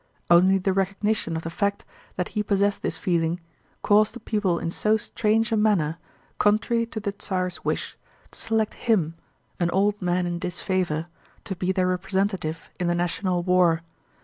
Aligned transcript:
Only 0.31 0.57
the 0.57 0.73
recognition 0.73 1.37
of 1.37 1.43
the 1.43 1.51
fact 1.51 1.85
that 2.15 2.29
he 2.29 2.41
possessed 2.41 2.81
this 2.81 2.97
feeling 2.97 3.39
caused 3.83 4.15
the 4.15 4.19
people 4.19 4.57
in 4.57 4.71
so 4.71 4.97
strange 4.97 5.51
a 5.51 5.55
manner, 5.55 5.99
contrary 6.39 6.87
to 6.87 6.99
the 6.99 7.11
Tsar's 7.11 7.63
wish, 7.63 7.99
to 8.31 8.39
select 8.39 8.73
him—an 8.73 9.69
old 9.69 10.01
man 10.01 10.25
in 10.25 10.39
disfavor—to 10.39 11.55
be 11.55 11.71
their 11.71 11.85
representative 11.85 12.71
in 12.79 12.87
the 12.87 12.95
national 12.95 13.43
war. 13.43 13.83